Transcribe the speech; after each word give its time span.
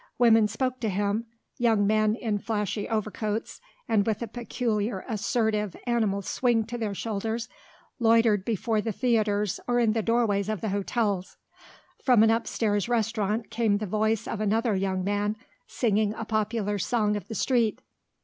Women 0.17 0.47
spoke 0.47 0.79
to 0.79 0.89
him; 0.89 1.27
young 1.59 1.85
men 1.85 2.15
in 2.15 2.39
flashy 2.39 2.89
overcoats 2.89 3.61
and 3.87 4.03
with 4.03 4.23
a 4.23 4.27
peculiar, 4.27 5.05
assertive, 5.07 5.75
animal 5.85 6.23
swing 6.23 6.63
to 6.63 6.77
their 6.79 6.95
shoulders 6.95 7.47
loitered 7.99 8.43
before 8.43 8.81
the 8.81 8.91
theatres 8.91 9.59
or 9.67 9.77
in 9.79 9.91
the 9.93 10.01
doorways 10.01 10.49
of 10.49 10.61
the 10.61 10.69
hotels; 10.69 11.37
from 12.03 12.23
an 12.23 12.31
upstairs 12.31 12.89
restaurant 12.89 13.51
came 13.51 13.77
the 13.77 13.85
voice 13.85 14.27
of 14.27 14.41
another 14.41 14.73
young 14.73 15.03
man 15.03 15.35
singing 15.67 16.15
a 16.15 16.25
popular 16.25 16.79
song 16.79 17.15
of 17.15 17.27
the 17.27 17.35
street. 17.35 17.79